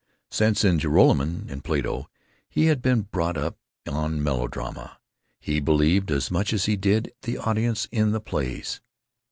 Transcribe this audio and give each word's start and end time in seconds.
Since, 0.31 0.65
in 0.65 0.79
Joralemon 0.79 1.47
and 1.51 1.63
Plato, 1.63 2.09
he 2.49 2.65
had 2.65 2.81
been 2.81 3.03
brought 3.03 3.37
up 3.37 3.59
on 3.87 4.23
melodrama, 4.23 4.97
he 5.39 5.59
believed 5.59 6.09
as 6.09 6.31
much 6.31 6.53
as 6.53 6.65
did 6.65 7.11
the 7.21 7.37
audience 7.37 7.87
in 7.91 8.11
the 8.11 8.19
plays. 8.19 8.81